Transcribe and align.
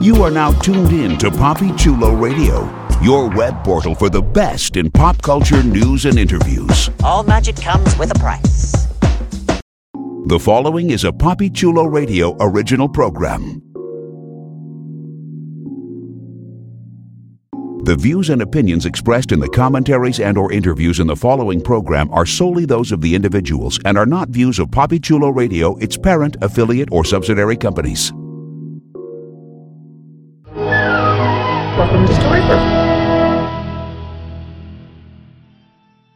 You 0.00 0.22
are 0.24 0.30
now 0.30 0.52
tuned 0.60 0.92
in 0.92 1.16
to 1.18 1.30
Poppy 1.30 1.72
Chulo 1.76 2.14
Radio, 2.14 2.64
your 3.00 3.28
web 3.30 3.62
portal 3.64 3.94
for 3.94 4.10
the 4.10 4.22
best 4.22 4.76
in 4.76 4.90
pop 4.90 5.20
culture 5.22 5.62
news 5.62 6.06
and 6.06 6.18
interviews. 6.18 6.90
All 7.04 7.22
magic 7.22 7.56
comes 7.56 7.96
with 7.98 8.10
a 8.10 8.18
price. 8.18 8.72
The 10.26 10.38
following 10.40 10.90
is 10.90 11.04
a 11.04 11.12
Poppy 11.12 11.50
Chulo 11.50 11.84
Radio 11.84 12.36
original 12.40 12.88
program. 12.88 13.62
The 17.84 17.96
views 17.96 18.30
and 18.30 18.42
opinions 18.42 18.86
expressed 18.86 19.32
in 19.32 19.40
the 19.40 19.48
commentaries 19.48 20.20
and 20.20 20.38
or 20.38 20.52
interviews 20.52 21.00
in 21.00 21.08
the 21.08 21.16
following 21.16 21.60
program 21.60 22.08
are 22.12 22.24
solely 22.24 22.64
those 22.64 22.92
of 22.92 23.00
the 23.00 23.14
individuals 23.14 23.80
and 23.84 23.98
are 23.98 24.06
not 24.06 24.28
views 24.28 24.60
of 24.60 24.70
Poppy 24.70 25.00
Chulo 25.00 25.30
Radio, 25.30 25.76
its 25.78 25.96
parent, 25.96 26.36
affiliate, 26.42 26.90
or 26.92 27.04
subsidiary 27.04 27.56
companies. 27.56 28.12
To 32.02 32.14
Storybook. 32.14 32.91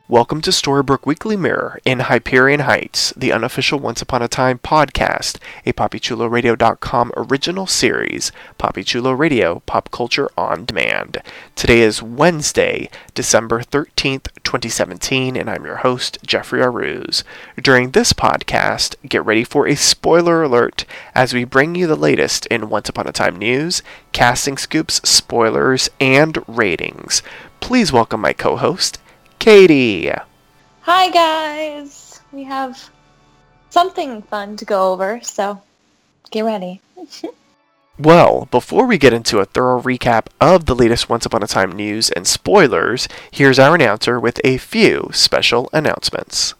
Welcome 0.09 0.41
to 0.43 0.51
Storybrooke 0.51 1.05
Weekly 1.05 1.37
Mirror 1.37 1.81
in 1.85 1.99
Hyperion 1.99 2.61
Heights, 2.61 3.13
the 3.17 3.33
unofficial 3.33 3.81
Once 3.81 4.01
Upon 4.01 4.23
a 4.23 4.29
Time 4.29 4.61
podcast, 4.61 5.41
a 5.65 5.73
PoppyChuloRadio.com 5.73 7.11
original 7.17 7.67
series, 7.67 8.31
Poppy 8.57 8.85
Chulo 8.85 9.11
Radio, 9.11 9.65
Pop 9.67 9.91
Culture 9.91 10.31
on 10.39 10.65
Demand. 10.65 11.21
Today 11.57 11.81
is 11.81 12.05
Wednesday, 12.05 12.89
December 13.15 13.63
13th, 13.63 14.29
2017, 14.45 15.35
and 15.35 15.51
I'm 15.51 15.65
your 15.65 15.79
host, 15.79 16.19
Jeffrey 16.25 16.61
Aruz. 16.61 17.25
During 17.61 17.91
this 17.91 18.13
podcast, 18.13 18.95
get 19.09 19.25
ready 19.25 19.43
for 19.43 19.67
a 19.67 19.75
spoiler 19.75 20.45
alert 20.45 20.85
as 21.17 21.35
we 21.35 21.43
bring 21.43 21.75
you 21.75 21.89
the 21.89 21.97
latest 21.97 22.47
in 22.47 22.69
Once 22.69 22.89
Upon 22.89 23.09
a 23.09 23.13
Time 23.13 23.35
news, 23.35 23.83
casting 24.13 24.57
scoops, 24.57 25.01
spoilers, 25.03 25.91
and 25.99 26.39
ratings. 26.47 27.25
Please 27.59 27.91
welcome 27.91 28.21
my 28.21 28.33
co-host, 28.33 29.01
Katie. 29.39 30.11
Hi 30.83 31.11
guys! 31.11 32.21
We 32.33 32.45
have 32.45 32.91
something 33.71 34.23
fun 34.23 34.57
to 34.57 34.65
go 34.65 34.93
over, 34.93 35.21
so 35.23 35.63
get 36.31 36.43
ready. 36.45 36.81
Well, 37.99 38.47
before 38.51 38.85
we 38.85 38.99
get 38.99 39.15
into 39.15 39.39
a 39.39 39.47
thorough 39.47 39.81
recap 39.81 40.27
of 40.39 40.67
the 40.67 40.75
latest 40.75 41.09
Once 41.09 41.25
Upon 41.25 41.43
a 41.43 41.47
Time 41.47 41.73
news 41.73 42.11
and 42.11 42.27
spoilers, 42.27 43.09
here's 43.31 43.59
our 43.59 43.75
announcer 43.75 44.21
with 44.21 44.39
a 44.45 44.59
few 44.59 45.09
special 45.15 45.71
announcements. 45.73 46.53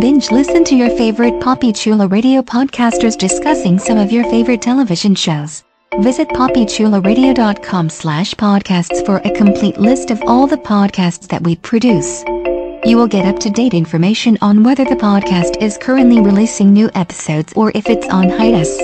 Binge 0.00 0.32
listen 0.32 0.64
to 0.64 0.74
your 0.74 0.90
favorite 0.90 1.40
Poppy 1.40 1.72
Chulo 1.72 2.08
radio 2.08 2.42
podcasters 2.42 3.16
discussing 3.16 3.78
some 3.78 3.98
of 3.98 4.10
your 4.10 4.24
favorite 4.24 4.62
television 4.62 5.14
shows. 5.14 5.62
Visit 5.96 6.28
poppychuloradio.com 6.28 7.88
slash 7.88 8.34
podcasts 8.34 9.04
for 9.04 9.16
a 9.18 9.34
complete 9.34 9.78
list 9.78 10.10
of 10.10 10.22
all 10.26 10.46
the 10.46 10.56
podcasts 10.56 11.26
that 11.28 11.42
we 11.42 11.56
produce. 11.56 12.22
You 12.84 12.96
will 12.96 13.08
get 13.08 13.26
up-to-date 13.26 13.74
information 13.74 14.38
on 14.40 14.62
whether 14.62 14.84
the 14.84 14.94
podcast 14.94 15.60
is 15.60 15.76
currently 15.78 16.20
releasing 16.20 16.72
new 16.72 16.88
episodes 16.94 17.52
or 17.56 17.72
if 17.74 17.88
it's 17.88 18.06
on 18.08 18.28
hiatus. 18.28 18.78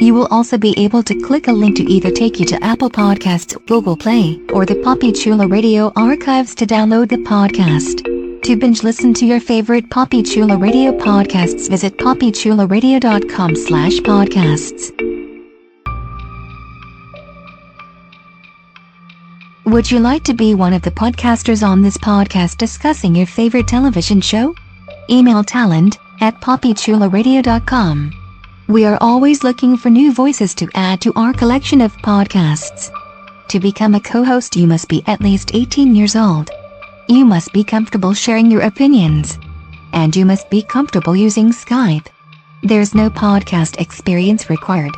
You 0.00 0.14
will 0.14 0.26
also 0.26 0.56
be 0.56 0.74
able 0.78 1.02
to 1.02 1.20
click 1.20 1.48
a 1.48 1.52
link 1.52 1.76
to 1.76 1.84
either 1.84 2.10
take 2.10 2.40
you 2.40 2.46
to 2.46 2.64
Apple 2.64 2.90
Podcasts, 2.90 3.54
Google 3.66 3.96
Play, 3.96 4.40
or 4.52 4.64
the 4.64 4.76
Poppy 4.76 5.12
Chulo 5.12 5.46
Radio 5.46 5.92
archives 5.94 6.54
to 6.56 6.66
download 6.66 7.10
the 7.10 7.16
podcast. 7.16 8.42
To 8.42 8.56
binge 8.56 8.82
listen 8.82 9.14
to 9.14 9.26
your 9.26 9.40
favorite 9.40 9.90
Poppy 9.90 10.22
Chulo 10.22 10.56
Radio 10.56 10.92
podcasts, 10.92 11.68
visit 11.68 11.96
poppychuloradio.com 11.98 13.56
slash 13.56 13.94
podcasts. 13.98 15.23
Would 19.66 19.90
you 19.90 19.98
like 19.98 20.22
to 20.24 20.34
be 20.34 20.54
one 20.54 20.74
of 20.74 20.82
the 20.82 20.90
podcasters 20.90 21.66
on 21.66 21.80
this 21.80 21.96
podcast 21.96 22.58
discussing 22.58 23.14
your 23.14 23.26
favorite 23.26 23.66
television 23.66 24.20
show? 24.20 24.54
Email 25.08 25.42
talent 25.42 25.96
at 26.20 26.38
poppychuloradio.com. 26.42 28.12
We 28.68 28.84
are 28.84 28.98
always 29.00 29.42
looking 29.42 29.78
for 29.78 29.88
new 29.88 30.12
voices 30.12 30.54
to 30.56 30.68
add 30.74 31.00
to 31.00 31.14
our 31.14 31.32
collection 31.32 31.80
of 31.80 31.96
podcasts. 31.96 32.92
To 33.48 33.58
become 33.58 33.94
a 33.94 34.00
co-host 34.00 34.54
you 34.54 34.66
must 34.66 34.86
be 34.86 35.02
at 35.06 35.22
least 35.22 35.54
18 35.54 35.94
years 35.94 36.14
old. 36.14 36.50
You 37.08 37.24
must 37.24 37.50
be 37.54 37.64
comfortable 37.64 38.12
sharing 38.12 38.50
your 38.50 38.62
opinions. 38.62 39.38
And 39.94 40.14
you 40.14 40.26
must 40.26 40.50
be 40.50 40.60
comfortable 40.60 41.16
using 41.16 41.52
Skype. 41.52 42.08
There's 42.62 42.94
no 42.94 43.08
podcast 43.08 43.80
experience 43.80 44.50
required. 44.50 44.94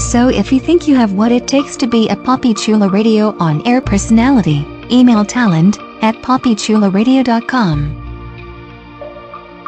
So 0.00 0.28
if 0.28 0.50
you 0.50 0.58
think 0.58 0.88
you 0.88 0.96
have 0.96 1.12
what 1.12 1.30
it 1.30 1.46
takes 1.46 1.76
to 1.76 1.86
be 1.86 2.08
a 2.08 2.16
Poppy 2.16 2.54
Chulo 2.54 2.88
Radio 2.88 3.36
on-air 3.38 3.82
personality, 3.82 4.66
email 4.90 5.26
talent 5.26 5.78
at 6.02 6.14
poppychuloradio.com. 6.16 7.96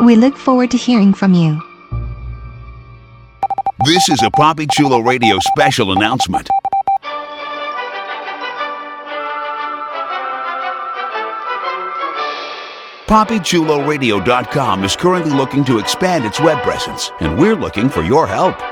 We 0.01 0.17
look 0.17 0.37
forward 0.37 0.71
to 0.71 0.79
hearing 0.79 1.13
from 1.13 1.35
you. 1.35 1.61
This 3.85 4.09
is 4.09 4.23
a 4.23 4.31
Poppy 4.31 4.67
Chulo 4.73 5.01
Radio 5.01 5.39
special 5.39 5.93
announcement. 5.93 6.49
PoppyChuloRadio.com 13.07 14.85
is 14.85 14.97
currently 14.97 15.33
looking 15.33 15.65
to 15.67 15.79
expand 15.79 16.25
its 16.25 16.41
web 16.41 16.63
presence, 16.63 17.13
and 17.21 17.39
we're 17.39 17.55
looking 17.55 17.91
for 17.91 18.03
your 18.03 18.27
help. 18.27 18.72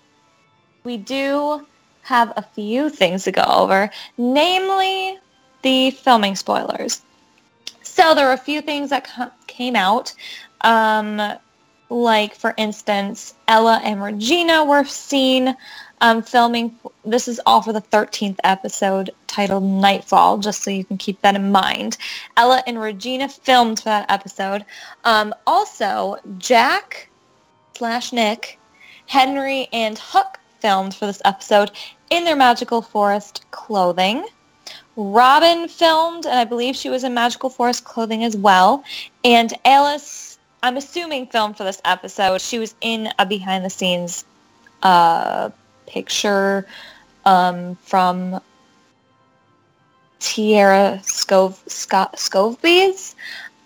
we 0.84 0.96
do 0.96 1.66
have 2.02 2.32
a 2.36 2.42
few 2.42 2.88
things 2.90 3.24
to 3.24 3.32
go 3.32 3.42
over, 3.42 3.90
namely 4.18 5.18
the 5.62 5.90
filming 5.90 6.34
spoilers. 6.36 7.02
So 7.82 8.14
there 8.14 8.26
were 8.26 8.32
a 8.32 8.38
few 8.38 8.62
things 8.62 8.90
that 8.90 9.08
came 9.46 9.76
out, 9.76 10.14
um, 10.62 11.20
like 11.88 12.34
for 12.34 12.54
instance, 12.56 13.34
Ella 13.48 13.80
and 13.84 14.02
Regina 14.02 14.64
were 14.64 14.84
seen 14.84 15.56
um, 16.00 16.22
filming. 16.22 16.78
This 17.04 17.28
is 17.28 17.40
all 17.44 17.62
for 17.62 17.72
the 17.72 17.82
13th 17.82 18.38
episode 18.44 19.10
titled 19.26 19.64
Knightfall, 19.64 20.38
just 20.38 20.62
so 20.62 20.70
you 20.70 20.84
can 20.84 20.98
keep 20.98 21.20
that 21.22 21.34
in 21.34 21.52
mind. 21.52 21.96
Ella 22.36 22.62
and 22.66 22.80
Regina 22.80 23.28
filmed 23.28 23.78
for 23.78 23.86
that 23.86 24.10
episode. 24.10 24.64
Um, 25.04 25.34
also, 25.46 26.16
Jack 26.38 27.08
slash 27.76 28.12
Nick, 28.12 28.59
Henry, 29.10 29.66
and 29.72 29.98
Hook 29.98 30.38
filmed 30.60 30.94
for 30.94 31.06
this 31.06 31.20
episode 31.24 31.72
in 32.10 32.22
their 32.22 32.36
magical 32.36 32.80
forest 32.80 33.44
clothing. 33.50 34.24
Robin 34.94 35.66
filmed, 35.66 36.26
and 36.26 36.38
I 36.38 36.44
believe 36.44 36.76
she 36.76 36.90
was 36.90 37.02
in 37.02 37.12
magical 37.12 37.50
forest 37.50 37.82
clothing 37.82 38.22
as 38.22 38.36
well. 38.36 38.84
And 39.24 39.52
Alice, 39.64 40.38
I'm 40.62 40.76
assuming, 40.76 41.26
filmed 41.26 41.56
for 41.56 41.64
this 41.64 41.82
episode. 41.84 42.40
She 42.40 42.60
was 42.60 42.76
in 42.82 43.08
a 43.18 43.26
behind-the-scenes 43.26 44.24
uh, 44.84 45.50
picture 45.88 46.68
um, 47.24 47.74
from 47.82 48.40
Tiera 50.20 51.00
Scove, 51.02 51.58
Scovebees, 52.16 53.16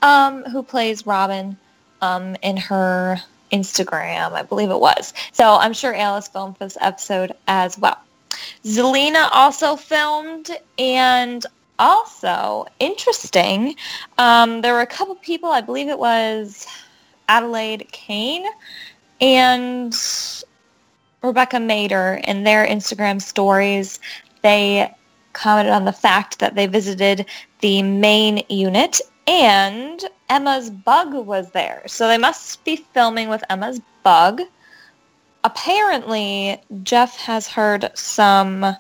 um, 0.01 0.45
who 0.45 0.63
plays 0.63 1.07
Robin 1.07 1.59
um, 2.01 2.35
in 2.41 2.57
her 2.57 3.21
Instagram, 3.55 4.33
I 4.33 4.43
believe 4.43 4.71
it 4.71 4.81
was. 4.81 5.15
So 5.33 5.45
I'm 5.55 5.73
sure 5.73 5.95
Alice 5.95 6.29
filmed 6.29 6.57
this 6.59 6.77
episode 6.81 7.33
as 7.47 7.79
well. 7.79 7.99
Zelena 8.65 9.29
also 9.33 9.77
filmed, 9.77 10.51
and 10.79 11.47
also 11.79 12.67
interesting, 12.79 13.77
um, 14.19 14.61
there 14.61 14.75
were 14.75 14.81
a 14.81 14.87
couple 14.87 15.15
people, 15.17 15.51
I 15.51 15.61
believe 15.61 15.89
it 15.89 15.99
was 15.99 16.67
Adelaide 17.29 17.89
Kane 17.93 18.45
and 19.21 19.95
Rebecca 21.23 21.57
Mader 21.57 22.23
in 22.27 22.45
their 22.45 22.67
Instagram 22.67 23.21
stories. 23.21 23.99
They 24.43 24.93
commented 25.33 25.73
on 25.73 25.85
the 25.85 25.93
fact 25.93 26.39
that 26.39 26.55
they 26.55 26.67
visited 26.67 27.27
the 27.61 27.83
main 27.83 28.45
unit 28.49 29.01
and 29.27 30.05
Emma's 30.29 30.71
bug 30.71 31.15
was 31.15 31.51
there. 31.53 31.83
So 31.87 32.09
they 32.09 32.19
must 32.19 32.65
be 32.65 32.77
filming 32.77 33.29
with 33.29 33.45
Emma's 33.51 33.81
bug. 34.03 34.43
Apparently, 35.45 36.61
Jeff 36.83 37.17
has 37.19 37.49
heard 37.49 37.91
some 37.95 38.77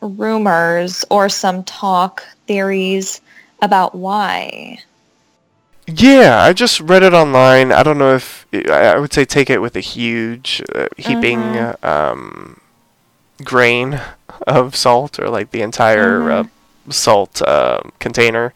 rumors 0.00 1.04
or 1.10 1.28
some 1.28 1.62
talk 1.64 2.24
theories 2.46 3.20
about 3.60 3.94
why. 3.94 4.78
Yeah, 5.86 6.42
I 6.42 6.52
just 6.52 6.80
read 6.80 7.02
it 7.02 7.12
online. 7.12 7.72
I 7.72 7.82
don't 7.82 7.98
know 7.98 8.14
if 8.14 8.46
I 8.70 8.98
would 8.98 9.12
say 9.12 9.24
take 9.24 9.50
it 9.50 9.60
with 9.60 9.76
a 9.76 9.80
huge 9.80 10.62
uh, 10.74 10.86
heaping 10.96 11.40
Mhm. 11.40 11.84
um, 11.84 12.60
grain 13.44 14.00
of 14.46 14.76
salt, 14.76 15.18
or 15.18 15.28
like 15.28 15.50
the 15.50 15.62
entire 15.62 16.20
Mhm. 16.20 16.46
uh, 16.46 16.92
salt 16.92 17.42
uh, 17.42 17.80
container. 17.98 18.52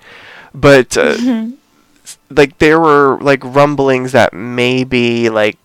But 0.57 0.97
uh, 0.97 1.17
like 2.31 2.59
there 2.59 2.81
were 2.81 3.19
like 3.21 3.45
rumblings 3.45 4.13
that 4.13 4.33
maybe 4.33 5.29
like 5.29 5.59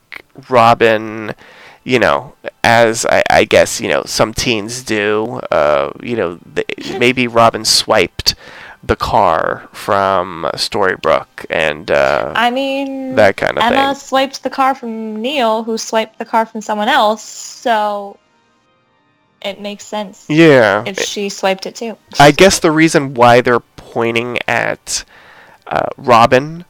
Robin, 0.50 1.34
you 1.82 1.98
know, 1.98 2.34
as 2.62 3.06
I, 3.06 3.22
I 3.30 3.44
guess 3.44 3.80
you 3.80 3.88
know 3.88 4.02
some 4.04 4.34
teens 4.34 4.82
do, 4.84 5.40
uh, 5.50 5.92
you 6.02 6.14
know, 6.14 6.38
th- 6.54 6.94
maybe 6.98 7.26
Robin 7.26 7.64
swiped 7.64 8.34
the 8.84 8.96
car 8.96 9.68
from 9.72 10.50
Storybrooke 10.54 11.46
and 11.48 11.90
uh, 11.90 12.32
I 12.36 12.50
mean, 12.50 13.14
that 13.14 13.36
kind 13.36 13.56
of 13.56 13.62
Emma 13.62 13.94
thing. 13.94 13.94
swiped 13.94 14.42
the 14.42 14.50
car 14.50 14.74
from 14.74 15.22
Neal, 15.22 15.62
who 15.62 15.78
swiped 15.78 16.18
the 16.18 16.24
car 16.24 16.44
from 16.44 16.60
someone 16.60 16.88
else. 16.88 17.22
So 17.22 18.18
it 19.44 19.60
makes 19.60 19.84
sense 19.84 20.26
Yeah, 20.28 20.86
if 20.86 20.98
she 20.98 21.28
swiped 21.28 21.66
it 21.66 21.74
too. 21.76 21.96
I 22.18 22.30
guess 22.32 22.58
the 22.58 22.70
reason 22.70 23.14
why 23.14 23.40
they're 23.40 23.60
pointing 23.60 24.38
at 24.48 25.04
uh, 25.66 25.88
Robin 25.96 26.64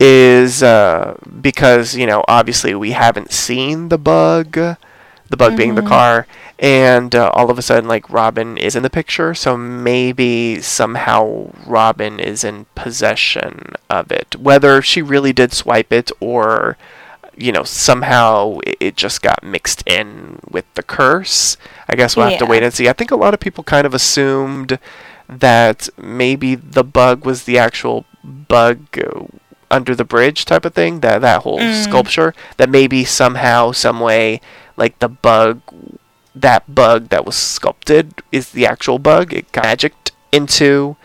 is 0.00 0.62
uh, 0.62 1.16
because 1.40 1.94
you 1.96 2.06
know 2.06 2.24
obviously 2.28 2.74
we 2.74 2.92
haven't 2.92 3.32
seen 3.32 3.88
the 3.88 3.98
bug, 3.98 4.52
the 4.52 5.36
bug 5.36 5.56
being 5.56 5.74
the 5.74 5.82
Mhm. 5.82 5.86
car, 5.86 6.26
and 6.58 7.14
uh, 7.14 7.30
all 7.34 7.50
of 7.50 7.58
a 7.58 7.62
sudden 7.62 7.88
like 7.88 8.08
Robin 8.10 8.56
is 8.58 8.76
in 8.76 8.82
the 8.82 8.90
picture, 8.90 9.34
so 9.34 9.56
maybe 9.56 10.60
somehow 10.60 11.50
Robin 11.66 12.18
is 12.20 12.44
in 12.44 12.66
possession 12.74 13.72
of 13.90 14.10
it, 14.12 14.36
whether 14.36 14.82
she 14.82 15.02
really 15.02 15.32
did 15.32 15.52
swipe 15.52 15.92
it 15.92 16.10
or 16.20 16.76
you 17.36 17.52
know 17.52 17.62
somehow 17.64 18.58
it- 18.66 18.76
it 18.80 18.96
just 18.96 19.22
got 19.22 19.42
mixed 19.42 19.82
in 19.86 20.38
with 20.50 20.64
the 20.74 20.82
curse. 20.82 21.56
I 21.88 21.96
guess 21.96 22.16
we'll 22.16 22.28
have 22.28 22.38
to 22.38 22.46
wait 22.46 22.62
and 22.62 22.72
see. 22.72 22.88
I 22.88 22.92
think 22.92 23.10
a 23.10 23.16
lot 23.16 23.34
of 23.34 23.40
people 23.40 23.64
kind 23.64 23.86
of 23.86 23.94
assumed 23.94 24.78
that 25.28 25.88
maybe 25.96 26.54
the 26.54 26.84
bug 26.84 27.24
was 27.24 27.44
the 27.44 27.58
actual 27.58 28.04
bug 28.22 28.78
uh, 28.98 29.24
under 29.70 29.94
the 29.94 30.04
bridge 30.04 30.44
type 30.44 30.64
of 30.64 30.74
thing 30.74 31.00
that 31.00 31.20
that 31.22 31.42
whole 31.42 31.58
Mm. 31.58 31.82
sculpture 31.84 32.34
that 32.58 32.68
maybe 32.68 33.04
somehow 33.04 33.72
some 33.72 34.00
way 34.00 34.40
like 34.76 34.98
the 34.98 35.08
bug 35.08 35.60
that 36.34 36.62
bug 36.74 37.08
that 37.08 37.24
was 37.24 37.36
sculpted 37.36 38.22
is 38.30 38.50
the 38.50 38.66
actual 38.66 38.98
bug 38.98 39.32
it 39.32 39.50
got 39.52 39.64
magicked 39.64 40.12
into 40.30 40.96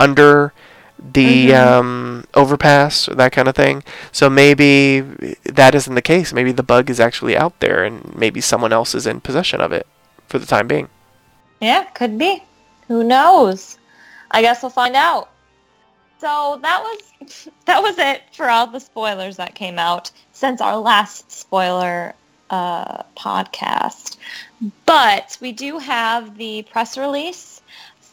under 0.00 0.52
the 0.98 1.48
Mhm. 1.48 1.66
um, 1.66 2.24
overpass 2.34 3.08
or 3.08 3.14
that 3.14 3.32
kind 3.32 3.48
of 3.48 3.54
thing 3.54 3.82
so 4.12 4.30
maybe 4.30 5.00
that 5.44 5.74
isn't 5.74 5.94
the 5.94 6.02
case 6.02 6.32
maybe 6.32 6.52
the 6.52 6.62
bug 6.62 6.88
is 6.88 7.00
actually 7.00 7.36
out 7.36 7.58
there 7.60 7.84
and 7.84 8.14
maybe 8.16 8.40
someone 8.40 8.72
else 8.72 8.94
is 8.94 9.06
in 9.06 9.20
possession 9.20 9.60
of 9.60 9.72
it 9.72 9.86
for 10.28 10.38
the 10.38 10.46
time 10.46 10.66
being 10.66 10.88
Yeah, 11.60 11.84
could 11.94 12.18
be. 12.18 12.42
Who 12.88 13.02
knows? 13.04 13.78
I 14.30 14.42
guess 14.42 14.62
we'll 14.62 14.70
find 14.70 14.94
out. 14.96 15.28
So 16.20 16.58
that 16.62 16.82
was 16.82 17.48
that 17.66 17.82
was 17.82 17.96
it 17.98 18.22
for 18.32 18.48
all 18.50 18.66
the 18.66 18.80
spoilers 18.80 19.36
that 19.36 19.54
came 19.54 19.78
out 19.78 20.10
since 20.32 20.60
our 20.60 20.76
last 20.76 21.30
spoiler 21.32 22.14
uh, 22.50 23.02
podcast. 23.16 24.16
But 24.86 25.38
we 25.40 25.52
do 25.52 25.78
have 25.78 26.36
the 26.36 26.62
press 26.70 26.96
release 26.98 27.62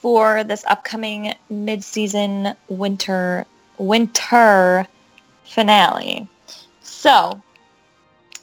for 0.02 0.44
this 0.44 0.66
upcoming 0.66 1.34
mid-season 1.50 2.56
winter 2.68 3.46
winter 3.78 4.88
finale. 5.46 6.28
So 6.82 7.42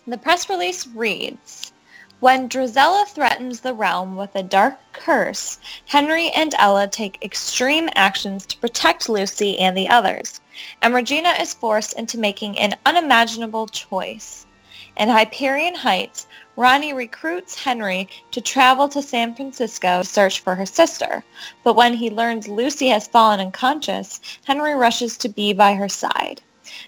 the 0.06 0.19
press 0.19 0.49
release 0.49 0.87
reads. 0.87 1.72
When 2.20 2.49
Drizella 2.49 3.06
threatens 3.06 3.60
the 3.60 3.75
realm 3.75 4.16
with 4.16 4.34
a 4.34 4.43
dark 4.43 4.76
curse, 4.93 5.60
Henry 5.87 6.31
and 6.31 6.52
Ella 6.58 6.88
take 6.88 7.22
extreme 7.25 7.88
actions 7.94 8.44
to 8.46 8.58
protect 8.58 9.08
Lucy 9.08 9.56
and 9.60 9.76
the 9.76 9.88
others, 9.88 10.40
and 10.82 10.93
Regina 10.93 11.31
is 11.40 11.55
forced 11.55 11.93
into 11.93 12.19
making 12.19 12.58
an 12.58 12.75
unimaginable 12.84 13.69
choice. 13.69 14.46
In 14.98 15.08
Hyperion 15.08 15.76
Heights, 15.76 16.26
Ronnie 16.56 16.92
recruits 16.92 17.54
Henry 17.54 18.08
to 18.32 18.40
travel 18.40 18.88
to 18.88 19.00
San 19.00 19.32
Francisco 19.32 20.02
to 20.02 20.04
search 20.04 20.40
for 20.40 20.56
her 20.56 20.66
sister, 20.66 21.22
but 21.62 21.76
when 21.76 21.94
he 21.94 22.10
learns 22.10 22.48
Lucy 22.48 22.88
has 22.88 23.06
fallen 23.06 23.38
unconscious, 23.38 24.20
Henry 24.44 24.74
rushes 24.74 25.16
to 25.18 25.28
be 25.28 25.52
by 25.52 25.74
her 25.74 25.88
side. 25.88 26.42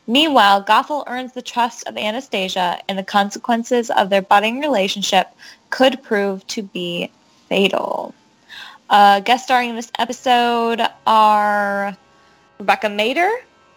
Meanwhile, 0.08 0.64
Gothel 0.64 1.04
earns 1.06 1.34
the 1.34 1.40
trust 1.40 1.86
of 1.86 1.96
Anastasia, 1.96 2.80
and 2.88 2.98
the 2.98 3.04
consequences 3.04 3.90
of 3.90 4.10
their 4.10 4.22
budding 4.22 4.58
relationship 4.58 5.28
could 5.70 6.02
prove 6.02 6.44
to 6.48 6.62
be 6.62 7.12
fatal. 7.48 8.12
Uh, 8.88 9.20
guest 9.20 9.44
starring 9.44 9.70
in 9.70 9.76
this 9.76 9.92
episode 10.00 10.82
are 11.06 11.96
Rebecca 12.58 12.88
Mader, 12.88 13.30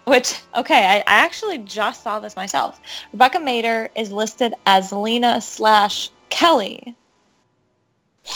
which, 0.05 0.41
okay, 0.55 0.85
I, 0.85 0.97
I 0.99 1.03
actually 1.23 1.59
just 1.59 2.03
saw 2.03 2.19
this 2.19 2.35
myself. 2.35 2.79
Rebecca 3.11 3.37
Mader 3.39 3.89
is 3.95 4.11
listed 4.11 4.53
as 4.65 4.91
Lena 4.91 5.39
slash 5.41 6.09
Kelly. 6.29 6.95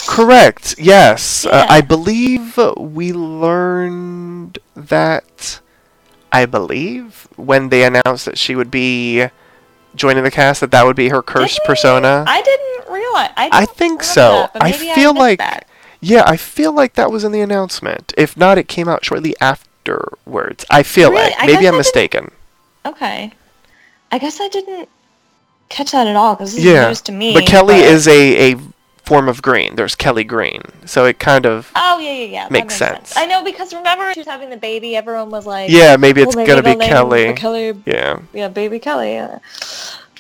Correct. 0.08 0.76
Yes. 0.78 1.46
Uh, 1.46 1.66
I 1.70 1.82
believe 1.82 2.58
we 2.78 3.14
learned 3.14 4.60
that. 4.76 5.62
I 6.32 6.46
believe 6.46 7.28
when 7.38 7.70
they 7.70 7.84
announced 7.86 8.26
that 8.26 8.38
she 8.38 8.54
would 8.56 8.70
be 8.70 9.28
joining 9.96 10.24
the 10.26 10.32
cast, 10.32 10.60
that 10.60 10.72
that 10.72 10.86
would 10.86 10.98
be 10.98 11.08
her 11.10 11.22
cursed 11.22 11.62
Did 11.64 11.66
persona. 11.68 12.26
I 12.28 12.42
didn't 12.42 12.94
realize. 12.94 13.30
I, 13.38 13.50
I 13.54 13.66
think 13.66 14.04
so. 14.04 14.50
that, 14.54 14.62
I 14.62 14.74
feel 14.74 15.14
missed 15.14 15.22
like- 15.22 15.40
that. 15.40 15.68
yeah, 16.02 16.24
I 16.28 16.36
feel 16.36 16.74
like 16.74 16.94
that 16.96 17.10
was 17.12 17.24
in 17.24 17.32
the 17.32 17.40
announcement. 17.42 18.14
If 18.18 18.36
not, 18.36 18.58
it 18.58 18.68
came 18.68 18.90
out 18.90 19.06
shortly 19.06 19.36
afterwards. 19.92 20.66
I 20.70 20.84
feel 20.84 21.12
Really? 21.12 21.24
like 21.24 21.34
I 21.40 21.46
maybe 21.46 21.54
I 21.54 21.58
I'm 21.58 21.64
didn't- 21.64 21.78
mistaken. 21.78 22.32
Okay. 22.86 23.32
I 24.12 24.18
guess 24.18 24.40
I 24.40 24.48
didn't 24.48 24.88
catch 25.70 25.92
that 25.92 26.08
at 26.08 26.16
all 26.16 26.36
because 26.36 26.56
this 26.56 26.64
Yeah, 26.64 26.84
is 26.84 26.88
news 26.88 27.02
to 27.02 27.12
me. 27.12 27.34
but 27.34 27.46
Kelly 27.46 27.80
is 27.80 28.08
a 28.08 28.54
a 28.54 28.58
form 29.04 29.28
of 29.30 29.42
green. 29.42 29.76
There's 29.76 29.96
Kelly 29.96 30.24
Green, 30.26 30.62
so 30.86 31.06
it 31.06 31.18
kind 31.20 31.46
of 31.46 31.72
Oh 31.76 32.00
yeah, 32.00 32.12
yeah, 32.12 32.26
yeah. 32.26 32.48
Makes 32.50 32.66
makes 32.66 32.76
sense. 32.76 33.18
I 33.18 33.26
know 33.26 33.44
because 33.44 33.74
remember 33.74 34.14
she 34.14 34.20
was 34.22 34.28
having 34.28 34.50
the 34.50 34.58
baby. 34.58 34.96
Everyone 34.96 35.30
was 35.30 35.46
like, 35.46 35.70
yeah. 35.70 35.96
Maybe 35.98 36.22
well, 36.22 36.30
it's 36.30 36.36
maybe 36.38 36.48
gonna 36.48 36.64
be 36.64 36.76
Kelly. 36.86 37.34
Kelly, 37.34 37.74
Yeah. 37.86 38.20
yeah, 38.34 38.48
baby 38.48 38.80
Kelly. 38.80 39.14
Yeah. 39.14 39.40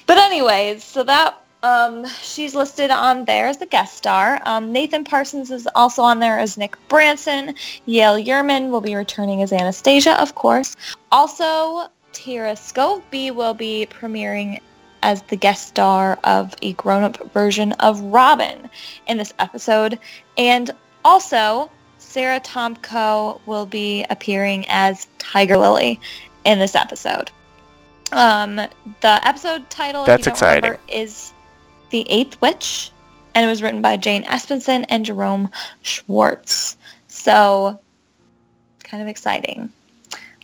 But 0.05 0.17
anyways, 0.17 0.83
so 0.83 1.03
that 1.03 1.38
um, 1.64 2.06
she's 2.22 2.54
listed 2.56 2.92
on 2.92 3.26
there 3.26 3.48
as 3.48 3.58
the 3.58 3.66
guest 3.66 3.98
star. 3.98 4.40
Um, 4.46 4.72
Nathan 4.72 5.04
Parsons 5.04 5.52
is 5.52 5.68
also 5.76 6.02
on 6.02 6.20
there 6.20 6.40
as 6.40 6.58
Nick 6.58 6.76
Branson. 6.88 7.56
Yael 7.88 8.24
Yurman 8.24 8.70
will 8.70 8.82
be 8.82 8.96
returning 8.96 9.42
as 9.42 9.52
Anastasia, 9.52 10.20
of 10.22 10.36
course. 10.36 10.76
Also, 11.12 11.90
Tiera 12.14 12.54
Skovbye 12.54 13.34
will 13.34 13.54
be 13.54 13.88
premiering 13.90 14.62
as 15.04 15.22
the 15.24 15.36
guest 15.36 15.68
star 15.68 16.20
of 16.24 16.54
a 16.62 16.74
grown-up 16.74 17.32
version 17.32 17.72
of 17.74 18.02
Robin 18.02 18.70
in 19.08 19.18
this 19.18 19.34
episode. 19.40 20.00
And 20.38 20.72
also, 21.06 21.70
Sara 21.98 22.40
Tomko 22.40 23.40
will 23.46 23.66
be 23.66 24.06
appearing 24.10 24.66
as 24.70 25.08
Tiger 25.20 25.58
Lily 25.58 26.00
in 26.46 26.60
this 26.60 26.76
episode. 26.76 27.32
Um, 28.12 28.56
the 28.56 29.28
episode 29.28 29.70
title, 29.70 30.02
if 30.04 30.08
That's 30.08 30.26
you 30.26 30.32
don't 30.32 30.42
remember, 30.42 30.74
exciting. 30.88 31.02
is 31.02 31.34
The 31.89 32.06
Eighth 32.10 32.39
Witch, 32.41 32.91
and 33.36 33.46
it 33.46 33.50
was 33.50 33.62
written 33.62 33.82
by 33.82 33.98
Jane 33.98 34.24
Espenson 34.24 34.86
and 34.89 35.06
Jerome 35.06 35.50
Schwartz. 35.82 36.77
So, 37.08 37.79
kind 38.84 39.01
of 39.01 39.10
exciting. 39.10 39.70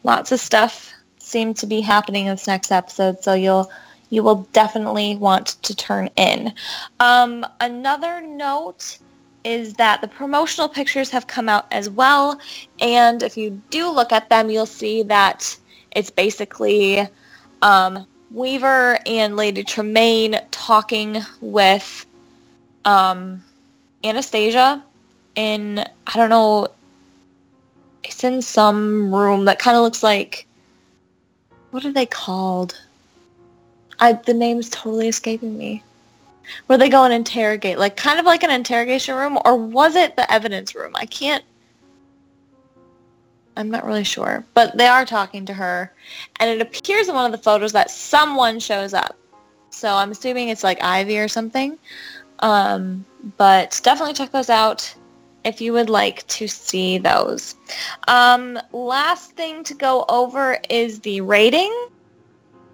Lots 0.03 0.31
of 0.31 0.39
stuff 0.39 0.93
seemed 1.17 1.57
to 1.57 1.65
be 1.65 1.81
happening 1.81 2.25
in 2.25 2.33
this 2.33 2.47
next 2.47 2.71
episode, 2.71 3.23
so 3.23 3.33
you'll 3.33 3.71
you 4.09 4.21
will 4.21 4.47
definitely 4.53 5.15
want 5.15 5.47
to 5.63 5.75
turn 5.75 6.07
in. 6.15 6.53
Um, 6.99 7.43
another 7.61 8.21
note 8.21 8.99
is 9.43 9.73
that 9.73 10.01
the 10.01 10.07
promotional 10.07 10.69
pictures 10.69 11.09
have 11.09 11.25
come 11.25 11.49
out 11.49 11.65
as 11.71 11.89
well. 11.89 12.39
And 12.79 13.23
if 13.23 13.35
you 13.37 13.61
do 13.71 13.89
look 13.89 14.11
at 14.11 14.29
them, 14.29 14.49
you'll 14.49 14.65
see 14.65 15.03
that 15.03 15.57
it's 15.95 16.11
basically 16.11 17.07
um, 17.63 18.05
Weaver 18.33 18.97
and 19.05 19.35
Lady 19.35 19.63
Tremaine 19.63 20.39
talking 20.49 21.17
with 21.39 22.05
um, 22.83 23.43
Anastasia 24.03 24.83
in, 25.35 25.79
I 25.79 26.13
don't 26.15 26.29
know, 26.29 26.67
it's 28.03 28.23
in 28.23 28.41
some 28.41 29.13
room 29.13 29.45
that 29.45 29.59
kind 29.59 29.77
of 29.77 29.83
looks 29.83 30.01
like, 30.01 30.47
what 31.71 31.85
are 31.85 31.91
they 31.91 32.07
called? 32.07 32.79
I, 33.99 34.13
the 34.13 34.33
name's 34.33 34.69
totally 34.69 35.07
escaping 35.07 35.57
me 35.57 35.83
where 36.67 36.77
they 36.77 36.89
go 36.89 37.03
and 37.03 37.13
interrogate, 37.13 37.77
like 37.77 37.95
kind 37.95 38.19
of 38.19 38.25
like 38.25 38.43
an 38.43 38.49
interrogation 38.49 39.15
room, 39.15 39.37
or 39.45 39.55
was 39.55 39.95
it 39.95 40.15
the 40.15 40.31
evidence 40.31 40.75
room? 40.75 40.93
I 40.95 41.05
can't. 41.05 41.43
I'm 43.55 43.69
not 43.69 43.85
really 43.85 44.03
sure, 44.03 44.45
but 44.53 44.77
they 44.77 44.87
are 44.87 45.05
talking 45.05 45.45
to 45.45 45.53
her, 45.53 45.93
and 46.39 46.49
it 46.49 46.61
appears 46.61 47.07
in 47.07 47.15
one 47.15 47.25
of 47.25 47.31
the 47.31 47.43
photos 47.43 47.71
that 47.73 47.91
someone 47.91 48.59
shows 48.59 48.93
up. 48.93 49.17
So 49.69 49.93
I'm 49.93 50.11
assuming 50.11 50.49
it's 50.49 50.63
like 50.63 50.81
Ivy 50.83 51.19
or 51.19 51.27
something. 51.27 51.77
Um, 52.39 53.05
but 53.37 53.79
definitely 53.83 54.13
check 54.13 54.31
those 54.31 54.49
out 54.49 54.93
if 55.43 55.61
you 55.61 55.73
would 55.73 55.89
like 55.89 56.25
to 56.27 56.47
see 56.47 56.97
those. 56.97 57.55
Um, 58.07 58.59
last 58.71 59.31
thing 59.31 59.63
to 59.65 59.73
go 59.73 60.05
over 60.09 60.57
is 60.69 60.99
the 60.99 61.21
rating. 61.21 61.73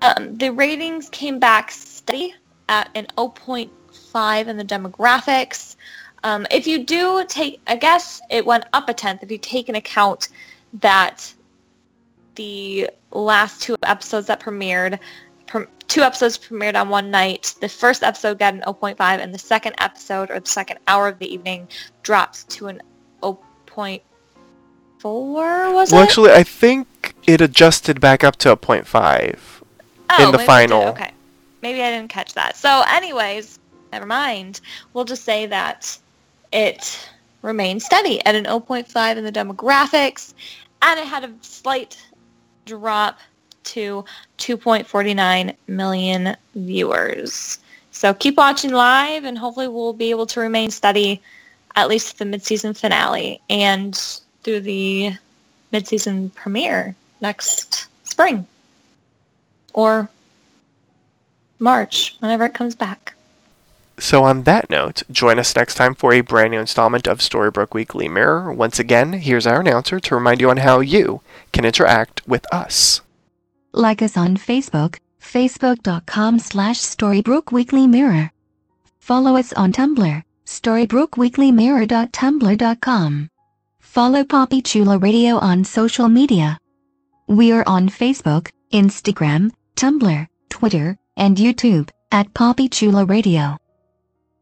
Um, 0.02 0.38
the 0.38 0.52
ratings 0.52 1.10
came 1.10 1.40
back 1.40 1.72
steady 1.72 2.34
at 2.68 2.90
an 2.96 3.08
0.5 3.18 4.48
in 4.48 4.58
the 4.58 4.66
demographics. 4.66 5.76
Um, 6.24 6.46
if 6.52 6.68
you 6.68 6.84
do 6.84 7.26
take, 7.28 7.62
I 7.68 7.76
guess 7.76 8.22
it 8.30 8.46
went 8.46 8.66
up 8.74 8.90
a 8.90 8.94
tenth 8.94 9.24
if 9.24 9.32
you 9.32 9.38
take 9.38 9.70
into 9.70 9.80
account 9.80 10.30
that 10.74 11.34
the 12.36 12.90
last 13.12 13.62
two 13.62 13.76
episodes 13.84 14.28
that 14.28 14.40
premiered, 14.40 15.00
two 15.88 16.02
episodes 16.02 16.38
premiered 16.38 16.80
on 16.80 16.90
one 16.90 17.12
night. 17.12 17.56
The 17.60 17.70
first 17.70 18.04
episode 18.04 18.40
got 18.40 18.54
an 18.54 18.62
0.5, 18.62 19.00
and 19.00 19.34
the 19.34 19.40
second 19.40 19.76
episode 19.80 20.32
or 20.32 20.40
the 20.40 20.50
second 20.50 20.80
hour 20.88 21.08
of 21.08 21.20
the 21.20 21.32
evening 21.32 21.68
dropped 22.04 22.50
to 22.52 22.68
an 22.68 22.82
0.4. 23.22 24.02
Was 25.74 25.92
it? 25.92 25.96
well, 25.96 26.02
it? 26.02 26.06
actually, 26.06 26.32
I 26.32 26.44
think 26.44 27.16
it 27.28 27.42
adjusted 27.42 28.00
back 28.00 28.24
up 28.24 28.38
to 28.38 28.52
a 28.52 28.58
0.5 28.58 29.38
oh, 30.10 30.26
in 30.26 30.32
the 30.32 30.40
final. 30.40 30.84
Okay. 30.90 31.12
Maybe 31.62 31.82
I 31.84 31.92
didn't 31.92 32.10
catch 32.10 32.34
that. 32.36 32.56
So 32.56 32.84
anyways, 32.88 33.60
never 33.92 34.06
mind. 34.06 34.62
We'll 34.94 35.06
just 35.06 35.26
say 35.26 35.46
that 35.48 35.98
it 36.54 37.10
remained 37.42 37.82
steady 37.82 38.24
at 38.26 38.36
an 38.36 38.46
0.5 38.46 39.18
in 39.18 39.24
the 39.24 39.32
demographics, 39.32 40.34
and 40.82 41.00
it 41.00 41.06
had 41.06 41.24
a 41.24 41.34
slight 41.42 41.98
drop 42.66 43.20
to 43.64 44.04
2.49 44.38 45.56
million 45.68 46.36
viewers. 46.56 47.60
So 47.92 48.14
keep 48.14 48.38
watching 48.38 48.72
live, 48.72 49.24
and 49.24 49.38
hopefully 49.38 49.68
we'll 49.68 49.94
be 49.94 50.10
able 50.10 50.26
to 50.28 50.40
remain 50.40 50.72
steady 50.72 51.22
at 51.76 51.88
least 51.88 52.18
the 52.18 52.26
mid-season 52.26 52.74
finale 52.74 53.42
and 53.50 53.96
through 54.44 54.62
the 54.62 55.14
mid-season 55.72 56.30
premiere 56.32 56.96
next 57.22 57.88
spring. 58.04 58.48
Or 59.74 60.10
March, 61.60 62.16
whenever 62.20 62.46
it 62.46 62.54
comes 62.54 62.76
back. 62.76 63.14
So, 64.00 64.24
on 64.24 64.44
that 64.44 64.70
note, 64.70 65.04
join 65.12 65.40
us 65.40 65.54
next 65.56 65.76
time 65.76 65.94
for 65.94 66.14
a 66.14 66.22
brand 66.22 66.52
new 66.52 66.60
installment 66.60 67.06
of 67.06 67.20
Storybrooke 67.20 67.74
Weekly 67.74 68.08
Mirror. 68.08 68.54
Once 68.54 68.80
again, 68.80 69.12
here's 69.14 69.46
our 69.46 69.60
announcer 69.60 70.00
to 70.00 70.16
remind 70.16 70.40
you 70.40 70.50
on 70.50 70.56
how 70.58 70.80
you 70.80 71.22
can 71.52 71.66
interact 71.66 72.26
with 72.28 72.46
us. 72.54 73.02
Like 73.74 74.02
us 74.02 74.16
on 74.16 74.38
Facebook, 74.38 75.00
facebook.com 75.22 76.40
slash 76.40 76.80
Storybrooke. 76.80 78.30
Follow 79.00 79.36
us 79.36 79.52
on 79.54 79.74
Tumblr, 79.74 80.24
storybrookweeklymirror.tumblr.com. 80.46 83.30
Follow 83.80 84.24
Poppy 84.24 84.62
Chulo 84.62 84.98
Radio 84.98 85.36
on 85.38 85.66
social 85.66 86.08
media. 86.08 86.58
We 87.28 87.52
are 87.52 87.64
on 87.68 87.90
Facebook, 87.90 88.50
Instagram, 88.72 89.52
Tumblr, 89.76 90.28
Twitter, 90.50 90.98
and 91.18 91.36
YouTube 91.38 91.90
at 92.12 92.34
Poppy 92.34 92.70
Chulo 92.70 93.06
Radio. 93.06 93.58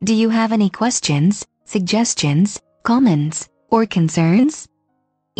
Do 0.04 0.13
you 0.13 0.30
have 0.30 0.51
any 0.51 0.70
questions, 0.70 1.44
suggestions, 1.66 2.62
comments, 2.84 3.50
or 3.72 3.88
concerns? 3.88 4.68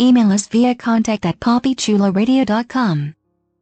Email 0.00 0.32
us 0.32 0.48
via 0.48 0.74
contact 0.74 1.24
at 1.26 1.38
poppychuloradio.com. 1.38 3.14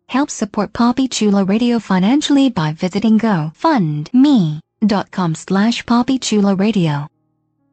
Help 0.08 0.30
support 0.30 0.72
Poppy 0.72 1.08
Chulo 1.08 1.44
Radio 1.44 1.78
financially 1.78 2.48
by 2.48 2.72
visiting 2.72 3.18
gofundme.com 3.18 5.34
slash 5.34 5.84
poppychuloradio. 5.84 7.08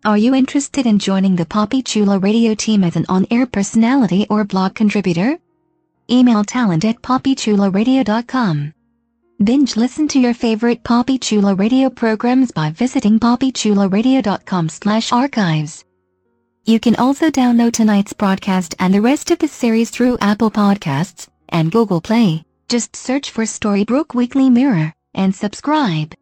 Are 0.04 0.18
you 0.18 0.36
interested 0.36 0.86
in 0.86 1.00
joining 1.00 1.38
the 1.38 1.46
Poppy 1.46 1.82
Chulo 1.82 2.20
Radio 2.20 2.56
team 2.56 2.84
as 2.84 2.98
an 2.98 3.06
on-air 3.08 3.46
personality 3.46 4.28
or 4.30 4.44
blog 4.44 4.76
contributor? 4.76 5.38
Email 6.10 6.44
talent 6.44 6.84
at 6.84 7.02
poppychuloradio.com. 7.02 8.74
Binge 9.42 9.76
listen 9.76 10.08
to 10.10 10.20
your 10.20 10.34
favorite 10.34 10.84
Poppy 10.84 11.18
Chulo 11.18 11.56
radio 11.56 11.90
programs 11.90 12.52
by 12.52 12.70
visiting 12.70 13.20
poppychuloradio.com 13.20 14.70
slash 14.70 15.12
archives. 15.12 15.84
You 16.66 16.80
can 16.80 16.96
also 16.96 17.30
download 17.30 17.74
tonight's 17.74 18.14
broadcast 18.14 18.76
and 18.80 18.94
the 18.94 19.02
rest 19.02 19.32
of 19.32 19.40
the 19.40 19.48
series 19.48 19.90
through 19.90 20.18
Apple 20.22 20.52
Podcasts 20.52 21.28
and 21.50 21.72
Google 21.72 22.00
Play. 22.00 22.44
Just 22.70 22.96
search 22.96 23.32
for 23.32 23.44
Storybrooke 23.44 24.14
Weekly 24.14 24.50
Mirror 24.50 24.94
and 25.14 25.36
subscribe. 25.36 26.14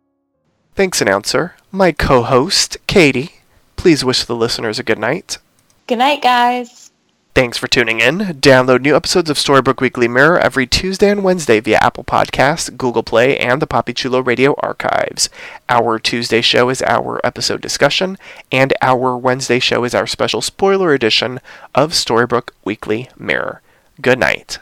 Thanks, 0.74 1.02
announcer. 1.02 1.56
My 1.72 1.92
co-host, 1.92 2.78
Katie. 2.88 3.42
Please 3.76 4.04
wish 4.06 4.24
the 4.24 4.36
listeners 4.36 4.80
a 4.80 4.84
good 4.84 5.00
night. 5.00 5.38
Good 5.86 6.00
night, 6.00 6.22
guys. 6.22 6.91
Thanks 7.34 7.58
for 7.58 7.68
tuning 7.68 8.02
in. 8.02 8.20
Download 8.42 8.82
new 8.82 8.94
episodes 8.94 9.30
of 9.30 9.38
Storybrooke 9.38 9.80
Weekly 9.80 10.10
Mirror 10.10 10.40
every 10.40 10.68
Tuesday 10.68 11.10
and 11.10 11.24
Wednesday 11.24 11.62
via 11.62 11.78
Apple 11.82 12.04
Podcasts, 12.04 12.76
Google 12.76 13.04
Play, 13.04 13.38
and 13.38 13.62
the 13.62 13.68
Poppy 13.68 13.94
Chulo 13.94 14.20
Radio 14.20 14.54
archives. 14.60 15.30
Our 15.70 15.98
Tuesday 15.98 16.42
show 16.42 16.68
is 16.68 16.82
our 16.82 17.22
episode 17.24 17.62
discussion, 17.62 18.18
and 18.52 18.74
our 18.82 19.16
Wednesday 19.16 19.60
show 19.60 19.86
is 19.86 19.96
our 19.96 20.08
special 20.08 20.42
spoiler 20.42 20.94
edition 20.94 21.40
of 21.74 21.92
Storybrooke 21.92 22.50
Weekly 22.66 23.10
Mirror. 23.18 23.62
Good 24.02 24.20
night. 24.20 24.60